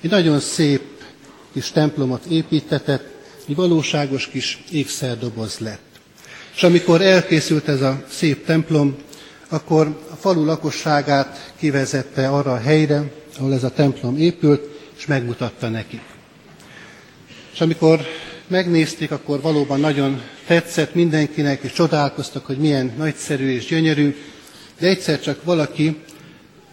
Egy 0.00 0.10
nagyon 0.10 0.40
szép 0.40 0.82
kis 1.52 1.70
templomot 1.70 2.24
építetett, 2.24 3.04
egy 3.48 3.54
valóságos 3.54 4.28
kis 4.28 4.64
ékszerdoboz 4.70 5.58
lett. 5.58 6.00
És 6.54 6.62
amikor 6.62 7.02
elkészült 7.02 7.68
ez 7.68 7.80
a 7.80 8.04
szép 8.08 8.44
templom, 8.44 8.96
akkor 9.48 10.06
a 10.10 10.14
falu 10.14 10.44
lakosságát 10.44 11.52
kivezette 11.58 12.28
arra 12.28 12.52
a 12.52 12.60
helyre, 12.60 13.12
ahol 13.38 13.54
ez 13.54 13.64
a 13.64 13.70
templom 13.70 14.16
épült, 14.16 14.68
és 14.96 15.06
megmutatta 15.06 15.68
nekik. 15.68 16.02
És 17.52 17.60
amikor 17.60 18.00
megnézték, 18.46 19.10
akkor 19.10 19.40
valóban 19.40 19.80
nagyon 19.80 20.22
tetszett 20.48 20.94
mindenkinek, 20.94 21.62
és 21.62 21.72
csodálkoztak, 21.72 22.46
hogy 22.46 22.58
milyen 22.58 22.92
nagyszerű 22.96 23.50
és 23.50 23.66
gyönyörű, 23.66 24.16
de 24.78 24.86
egyszer 24.86 25.20
csak 25.20 25.44
valaki 25.44 25.96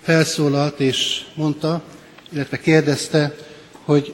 felszólalt 0.01 0.79
és 0.79 1.21
mondta, 1.33 1.83
illetve 2.31 2.59
kérdezte, 2.59 3.35
hogy 3.83 4.13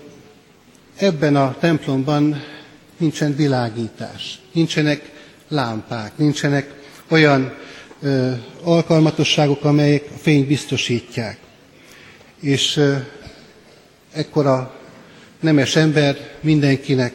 ebben 0.95 1.35
a 1.35 1.55
templomban 1.59 2.43
nincsen 2.97 3.35
világítás, 3.35 4.39
nincsenek 4.51 5.11
lámpák, 5.47 6.17
nincsenek 6.17 6.73
olyan 7.07 7.53
ö, 8.01 8.31
alkalmatosságok, 8.63 9.63
amelyek 9.63 10.03
a 10.15 10.17
fényt 10.17 10.47
biztosítják. 10.47 11.37
És 12.39 12.77
ö, 12.77 12.95
ekkor 14.13 14.45
a 14.45 14.75
nemes 15.39 15.75
ember 15.75 16.17
mindenkinek 16.39 17.13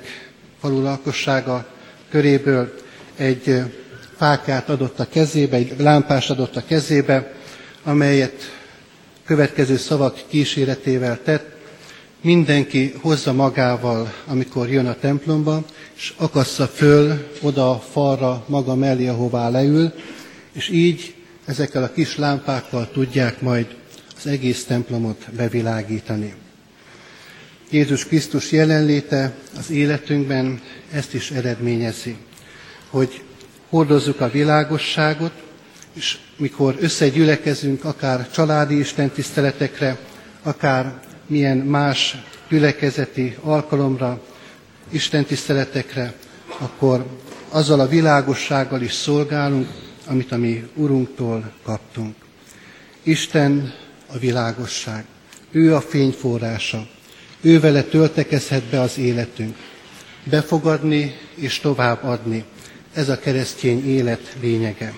falu 0.60 0.82
lakossága 0.82 1.74
köréből 2.10 2.74
egy 3.16 3.62
fákját 4.16 4.68
adott 4.68 5.00
a 5.00 5.08
kezébe, 5.08 5.56
egy 5.56 5.74
lámpást 5.78 6.30
adott 6.30 6.56
a 6.56 6.64
kezébe, 6.66 7.32
amelyet 7.84 8.34
következő 9.24 9.76
szavak 9.76 10.22
kíséretével 10.28 11.20
tett, 11.24 11.54
mindenki 12.20 12.94
hozza 13.00 13.32
magával, 13.32 14.12
amikor 14.26 14.70
jön 14.70 14.86
a 14.86 14.96
templomba, 15.00 15.64
és 15.96 16.12
akassza 16.16 16.66
föl 16.66 17.28
oda 17.40 17.70
a 17.70 17.78
falra 17.90 18.44
maga 18.48 18.74
mellé, 18.74 19.06
ahová 19.06 19.48
leül, 19.48 19.92
és 20.52 20.68
így 20.68 21.14
ezekkel 21.44 21.82
a 21.82 21.92
kis 21.92 22.16
lámpákkal 22.16 22.90
tudják 22.92 23.40
majd 23.40 23.66
az 24.16 24.26
egész 24.26 24.64
templomot 24.64 25.24
bevilágítani. 25.36 26.34
Jézus 27.70 28.04
Krisztus 28.04 28.52
jelenléte 28.52 29.34
az 29.58 29.70
életünkben 29.70 30.60
ezt 30.92 31.14
is 31.14 31.30
eredményezi, 31.30 32.16
hogy 32.90 33.22
hordozzuk 33.68 34.20
a 34.20 34.30
világosságot, 34.30 35.32
és 35.92 36.18
mikor 36.36 36.76
összegyülekezünk, 36.80 37.84
akár 37.84 38.30
családi 38.30 38.78
istentiszteletekre, 38.78 39.98
akár 40.42 41.00
milyen 41.26 41.56
más 41.56 42.16
gyülekezeti 42.48 43.36
alkalomra, 43.40 44.20
istentiszteletekre, 44.90 46.14
akkor 46.58 47.06
azzal 47.48 47.80
a 47.80 47.88
világossággal 47.88 48.82
is 48.82 48.92
szolgálunk, 48.92 49.68
amit 50.06 50.32
a 50.32 50.36
mi 50.36 50.68
Urunktól 50.74 51.52
kaptunk. 51.62 52.14
Isten 53.02 53.74
a 54.06 54.18
világosság. 54.18 55.04
Ő 55.50 55.74
a 55.74 55.80
fényforrása. 55.80 56.86
Ő 57.46 57.60
vele 57.60 57.82
töltekezhet 57.82 58.62
be 58.62 58.80
az 58.80 58.98
életünk. 58.98 59.56
Befogadni 60.24 61.14
és 61.34 61.58
továbbadni. 61.58 62.44
Ez 62.92 63.08
a 63.08 63.18
keresztény 63.18 63.88
élet 63.88 64.36
lényege. 64.40 64.94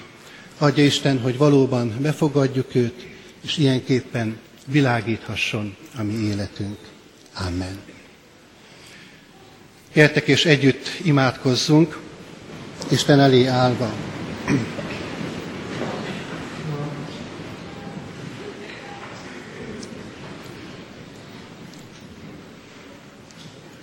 Adja 0.59 0.85
Isten, 0.85 1.21
hogy 1.21 1.37
valóban 1.37 1.97
befogadjuk 2.01 2.75
őt, 2.75 3.07
és 3.45 3.57
ilyenképpen 3.57 4.39
világíthasson 4.67 5.77
a 5.97 6.03
mi 6.03 6.13
életünk. 6.13 6.79
Amen. 7.47 7.79
Gyertek 9.93 10.29
és 10.29 10.45
együtt 10.45 10.89
imádkozzunk, 11.03 11.99
Isten 12.91 13.21
elé 13.21 13.47
állva. 13.47 13.93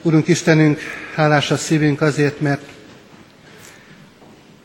Urunk 0.06 0.28
Istenünk, 0.28 0.80
hálás 1.16 1.52
a 1.52 1.58
szívünk 1.58 2.02
azért, 2.02 2.40
mert 2.40 2.62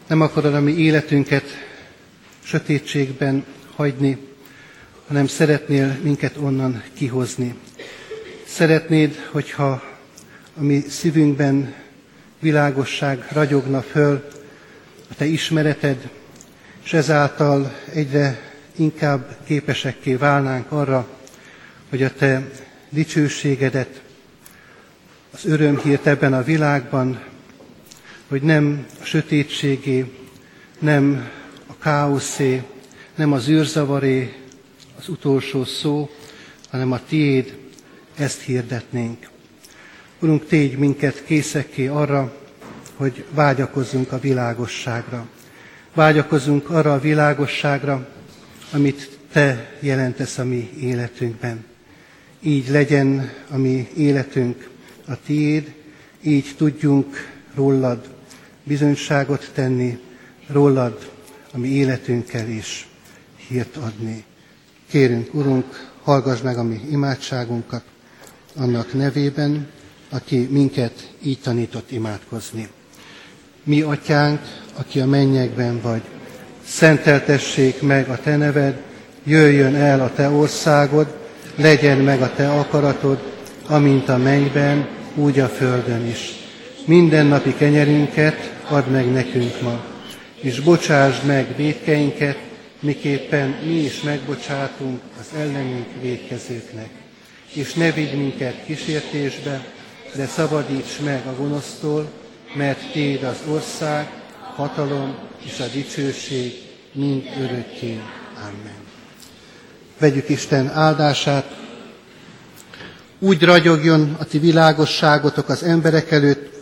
nem 0.07 0.21
akarod 0.21 0.55
a 0.55 0.61
mi 0.61 0.73
életünket 0.73 1.45
sötétségben 2.43 3.45
hagyni, 3.77 4.19
hanem 5.07 5.27
szeretnél 5.27 5.99
minket 6.03 6.37
onnan 6.37 6.83
kihozni. 6.95 7.55
Szeretnéd, 8.47 9.15
hogyha 9.31 9.83
a 10.57 10.63
mi 10.63 10.81
szívünkben 10.89 11.75
világosság 12.41 13.27
ragyogna 13.33 13.83
föl, 13.83 14.29
a 15.11 15.15
Te 15.17 15.25
ismereted, 15.25 16.09
és 16.85 16.93
ezáltal 16.93 17.77
egyre 17.93 18.41
inkább 18.77 19.37
képesekké 19.45 20.15
válnánk 20.15 20.73
arra, 20.73 21.09
hogy 21.89 22.03
a 22.03 22.13
Te 22.13 22.51
dicsőségedet, 22.89 24.01
az 25.33 25.45
örömhírt 25.45 26.07
ebben 26.07 26.33
a 26.33 26.43
világban, 26.43 27.23
hogy 28.29 28.43
nem 28.43 28.87
a 29.01 29.05
sötétségé, 29.05 30.13
nem 30.79 31.29
a 31.67 31.79
káoszé, 31.79 32.63
nem 33.15 33.33
az 33.33 33.49
űrzavaré 33.49 34.35
az 34.99 35.09
utolsó 35.09 35.65
szó, 35.65 36.11
hanem 36.71 36.93
a 36.93 37.01
tiéd, 37.09 37.59
ezt 38.17 38.41
hirdetnénk. 38.41 39.29
Urunk, 40.19 40.47
tégy 40.47 40.79
minket 40.79 41.25
készekké 41.25 41.87
arra, 41.87 42.37
hogy 42.95 43.25
vágyakozzunk 43.31 44.13
a 44.13 44.19
világosságra. 44.19 45.27
Vágyakozzunk 45.95 46.71
arra 46.71 46.93
a 46.93 47.01
világosságra, 47.01 48.09
amit 48.73 49.19
Te 49.33 49.77
jelentesz 49.81 50.39
a 50.39 50.45
mi 50.45 50.71
életünkben. 50.81 51.65
Így 52.41 52.69
legyen 52.69 53.31
a 53.51 53.57
mi 53.57 53.89
életünk 53.97 54.70
a 55.11 55.17
Tiéd, 55.27 55.75
így 56.23 56.55
tudjunk 56.57 57.17
rólad 57.55 58.09
bizonyságot 58.65 59.51
tenni, 59.55 59.99
rólad 60.47 61.11
a 61.53 61.59
mi 61.59 61.69
életünkkel 61.69 62.49
is 62.49 62.89
hírt 63.49 63.77
adni. 63.77 64.25
Kérünk, 64.91 65.35
Urunk, 65.35 65.91
hallgass 66.03 66.41
meg 66.41 66.59
a 66.59 66.63
mi 66.63 66.81
imádságunkat 66.91 67.83
annak 68.57 68.95
nevében, 68.95 69.69
aki 70.09 70.49
minket 70.51 71.11
így 71.23 71.41
tanított 71.41 71.91
imádkozni. 71.91 72.69
Mi, 73.65 73.81
Atyánk, 73.81 74.41
aki 74.75 75.01
a 75.01 75.07
mennyekben 75.07 75.81
vagy, 75.81 76.03
szenteltessék 76.65 77.83
meg 77.83 78.09
a 78.09 78.21
Te 78.21 78.37
neved, 78.37 78.83
jöjjön 79.25 79.75
el 79.75 80.01
a 80.01 80.13
Te 80.13 80.29
országod, 80.29 81.19
legyen 81.57 81.99
meg 81.99 82.23
a 82.23 82.33
Te 82.35 82.51
akaratod, 82.51 83.33
amint 83.67 84.09
a 84.09 84.17
mennyben, 84.17 84.89
úgy 85.15 85.39
a 85.39 85.49
földön 85.49 86.07
is. 86.07 86.33
Minden 86.85 87.27
napi 87.27 87.55
kenyerünket 87.55 88.53
add 88.69 88.89
meg 88.89 89.13
nekünk 89.13 89.61
ma, 89.61 89.85
és 90.41 90.61
bocsásd 90.61 91.25
meg 91.27 91.57
védkeinket, 91.57 92.39
miképpen 92.81 93.57
mi 93.65 93.75
is 93.75 94.03
megbocsátunk 94.03 95.01
az 95.21 95.39
ellenünk 95.39 95.87
védkezőknek. 96.01 96.89
És 97.55 97.75
ne 97.75 97.93
vigy 97.93 98.17
minket 98.17 98.65
kísértésbe, 98.65 99.65
de 100.15 100.27
szabadíts 100.27 101.01
meg 101.05 101.27
a 101.27 101.35
gonosztól, 101.43 102.11
mert 102.55 102.93
Téd 102.93 103.23
az 103.23 103.39
ország, 103.49 104.09
hatalom 104.55 105.15
és 105.45 105.61
a 105.61 105.67
dicsőség 105.73 106.53
mind 106.93 107.25
örökké. 107.39 108.01
Amen. 108.37 108.79
Vegyük 109.99 110.29
Isten 110.29 110.69
áldását. 110.69 111.60
Úgy 113.23 113.43
ragyogjon 113.43 114.17
a 114.19 114.25
ti 114.25 114.39
világosságotok 114.39 115.49
az 115.49 115.63
emberek 115.63 116.11
előtt, 116.11 116.53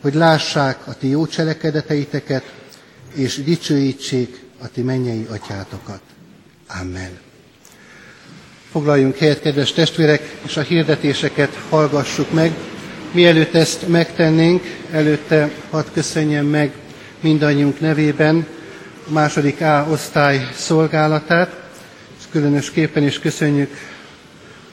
hogy 0.00 0.14
lássák 0.14 0.86
a 0.86 0.94
ti 0.98 1.08
jó 1.08 1.26
cselekedeteiteket, 1.26 2.42
és 3.14 3.42
dicsőítsék 3.44 4.40
a 4.62 4.68
ti 4.68 4.82
mennyei 4.82 5.26
atyátokat. 5.30 6.00
Amen. 6.80 7.10
Foglaljunk 8.70 9.16
helyet, 9.16 9.40
kedves 9.40 9.72
testvérek, 9.72 10.22
és 10.44 10.56
a 10.56 10.60
hirdetéseket 10.60 11.58
hallgassuk 11.68 12.32
meg. 12.32 12.52
Mielőtt 13.12 13.54
ezt 13.54 13.88
megtennénk, 13.88 14.62
előtte 14.90 15.50
hadd 15.70 15.84
köszönjem 15.92 16.46
meg 16.46 16.72
mindannyiunk 17.20 17.80
nevében 17.80 18.46
a 19.08 19.12
második 19.12 19.60
A 19.60 19.86
osztály 19.90 20.48
szolgálatát, 20.54 21.50
és 22.18 22.24
különösképpen 22.30 23.02
is 23.02 23.18
köszönjük 23.18 23.70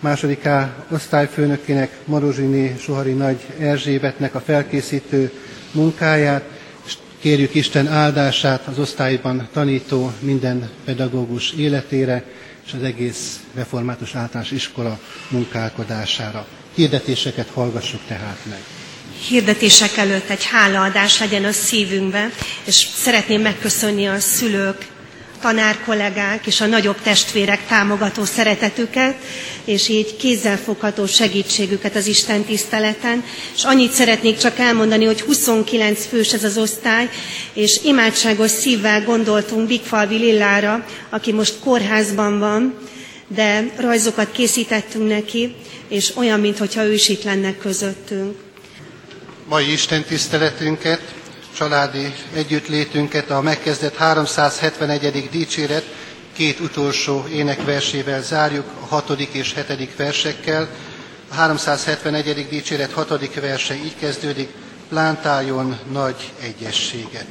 második 0.03 0.45
A 0.45 0.85
osztályfőnökének, 0.91 1.91
Marozsiné 2.05 2.75
Sohari 2.79 3.11
Nagy 3.11 3.39
Erzsébetnek 3.59 4.35
a 4.35 4.39
felkészítő 4.39 5.31
munkáját, 5.71 6.43
és 6.85 6.93
kérjük 7.19 7.55
Isten 7.55 7.87
áldását 7.87 8.67
az 8.67 8.79
osztályban 8.79 9.47
tanító 9.53 10.11
minden 10.19 10.69
pedagógus 10.85 11.51
életére, 11.51 12.23
és 12.65 12.73
az 12.73 12.83
egész 12.83 13.39
református 13.53 14.15
általános 14.15 14.51
iskola 14.51 14.99
munkálkodására. 15.29 16.47
Hirdetéseket 16.75 17.49
hallgassuk 17.53 18.01
tehát 18.07 18.37
meg. 18.49 18.61
Hirdetések 19.27 19.97
előtt 19.97 20.29
egy 20.29 20.45
hálaadás 20.45 21.19
legyen 21.19 21.43
a 21.43 21.51
szívünkbe, 21.51 22.29
és 22.65 22.87
szeretném 22.95 23.41
megköszönni 23.41 24.07
a 24.07 24.19
szülők, 24.19 24.92
tanárkollégák 25.43 26.45
és 26.45 26.61
a 26.61 26.65
nagyobb 26.65 27.01
testvérek 27.01 27.67
támogató 27.67 28.23
szeretetüket, 28.23 29.15
és 29.65 29.87
így 29.87 30.15
kézzelfogható 30.15 31.05
segítségüket 31.05 31.95
az 31.95 32.07
Isten 32.07 32.43
tiszteleten. 32.43 33.23
És 33.55 33.63
annyit 33.63 33.91
szeretnék 33.91 34.37
csak 34.37 34.59
elmondani, 34.59 35.05
hogy 35.05 35.21
29 35.21 36.05
fős 36.05 36.33
ez 36.33 36.43
az 36.43 36.57
osztály, 36.57 37.09
és 37.53 37.79
imádságos 37.83 38.51
szívvel 38.51 39.03
gondoltunk 39.03 39.67
Bigfalvi 39.67 40.15
Lillára, 40.15 40.85
aki 41.09 41.31
most 41.31 41.53
kórházban 41.63 42.39
van, 42.39 42.77
de 43.27 43.73
rajzokat 43.77 44.31
készítettünk 44.31 45.07
neki, 45.07 45.55
és 45.87 46.11
olyan, 46.15 46.39
mintha 46.39 46.83
ő 46.83 46.93
is 46.93 47.09
itt 47.09 47.23
lenne 47.23 47.57
közöttünk. 47.57 48.35
Mai 49.49 49.71
Isten 49.71 50.03
tiszteletünket, 50.03 51.12
családi 51.57 52.13
együttlétünket 52.33 53.29
a 53.29 53.41
megkezdett 53.41 53.95
371. 53.95 55.29
dicséret 55.31 55.83
két 56.33 56.59
utolsó 56.59 57.25
énekversével 57.31 58.21
zárjuk, 58.21 58.65
a 58.81 58.85
hatodik 58.85 59.29
és 59.33 59.53
hetedik 59.53 59.95
versekkel. 59.95 60.69
A 61.29 61.33
371. 61.33 62.47
dicséret 62.49 62.91
hatodik 62.91 63.41
verse 63.41 63.73
így 63.75 63.95
kezdődik, 63.99 64.49
plántáljon 64.89 65.79
nagy 65.91 66.31
egyességet. 66.41 67.25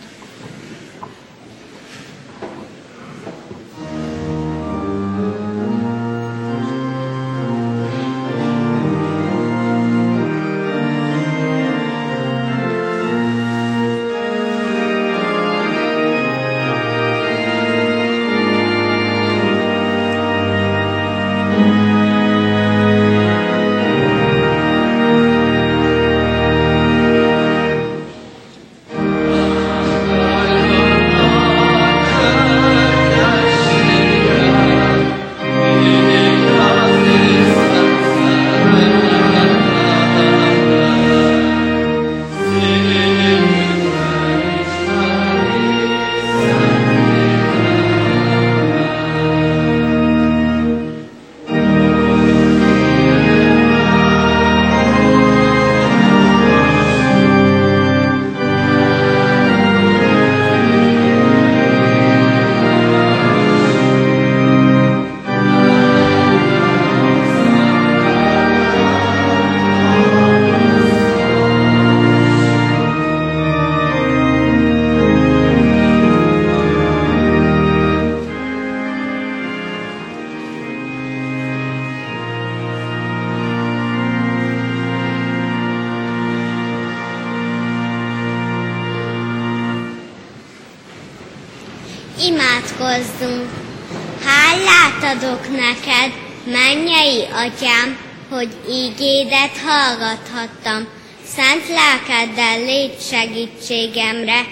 Atyám, 97.46 97.98
hogy 98.30 98.48
ígédet 98.70 99.58
hallgathattam. 99.64 100.88
Szent 101.26 101.68
lelkeddel 101.68 102.64
légy 102.64 103.00
segítségemre, 103.00 104.46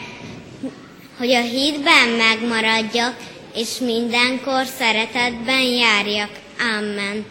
hogy 1.18 1.32
a 1.32 1.40
hídben 1.40 2.08
megmaradjak, 2.08 3.16
és 3.54 3.78
mindenkor 3.78 4.64
szeretetben 4.78 5.62
járjak. 5.62 6.30
Amen. 6.78 7.29